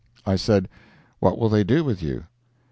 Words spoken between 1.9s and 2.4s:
you?"